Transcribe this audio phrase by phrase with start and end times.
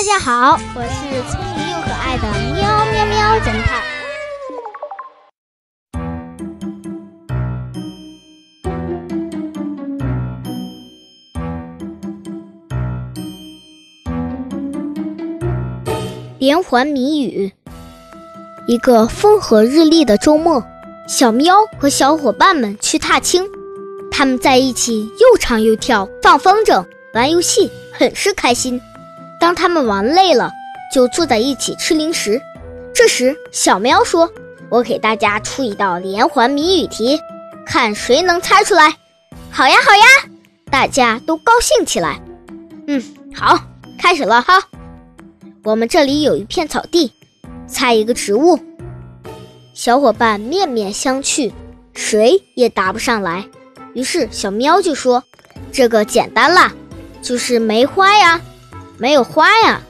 [0.00, 2.22] 大家好，我是聪明又可爱的
[2.54, 3.82] 喵喵喵侦探。
[16.38, 17.52] 连环谜语。
[18.66, 20.64] 一个风和日丽的周末，
[21.06, 23.44] 小喵和小伙伴们去踏青，
[24.10, 26.82] 他们在一起又唱又跳，放风筝，
[27.12, 28.80] 玩游戏，很是开心。
[29.40, 30.52] 当他们玩累了，
[30.94, 32.40] 就坐在一起吃零食。
[32.94, 34.30] 这时，小喵说
[34.70, 37.18] ：“我给大家出一道连环谜语题，
[37.64, 38.94] 看谁能猜出来。
[39.50, 40.30] ”“好呀，好呀！”
[40.70, 42.20] 大家都高兴起来。
[42.86, 43.02] 嗯，
[43.34, 43.58] 好，
[43.98, 44.62] 开始了哈。
[45.64, 47.10] 我们这里有一片草地，
[47.66, 48.58] 猜一个植物。
[49.72, 51.50] 小伙伴面面相觑，
[51.94, 53.44] 谁也答不上来。
[53.94, 55.24] 于是小喵就说
[55.72, 56.72] ：“这个简单啦，
[57.22, 58.38] 就是梅花呀。”
[59.00, 59.80] 没有花呀，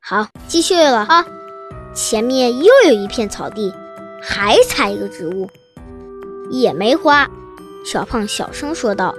[0.00, 1.26] 好，继续了啊！
[1.92, 3.74] 前面又有一片草地，
[4.22, 5.50] 还采一个植物，
[6.48, 7.28] 也没花。
[7.84, 9.12] 小胖小声说道：“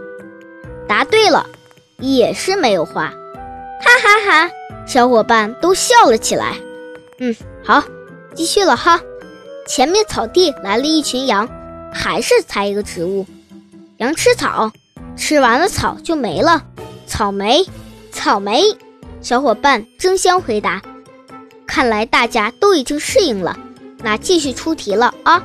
[0.87, 1.45] 答对了，
[1.97, 3.07] 也是没有花。”
[3.83, 4.51] 哈哈哈！
[4.87, 6.55] 小伙伴都笑了起来。
[7.19, 7.83] 嗯，好，
[8.33, 9.01] 继续了哈。
[9.67, 11.45] 前面草地来了一群羊，
[11.93, 13.25] 还是采一个植物，
[13.97, 14.71] 羊吃草，
[15.17, 16.63] 吃完了草就没了。
[17.05, 17.65] 草莓，
[18.13, 18.63] 草莓。
[19.21, 20.81] 小伙伴争相回答，
[21.67, 23.57] 看来大家都已经适应了。
[24.01, 25.43] 那继续出题了啊！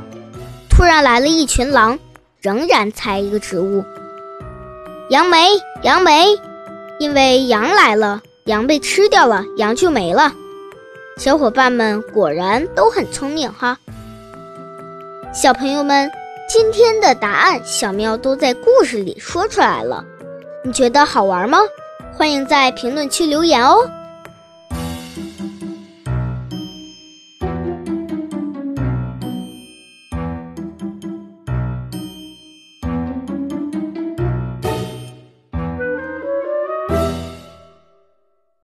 [0.71, 1.99] 突然来了一群狼，
[2.41, 3.85] 仍然猜一个植物。
[5.11, 5.49] 杨梅，
[5.83, 6.39] 杨梅，
[7.01, 10.33] 因为羊来了，羊被吃掉了，羊就没了。
[11.17, 13.77] 小伙伴们果然都很聪明哈！
[15.33, 16.09] 小朋友们，
[16.49, 20.05] 今天的答案小喵都在故事里说出来了，
[20.63, 21.59] 你觉得好玩吗？
[22.13, 23.79] 欢迎在评论区留言哦。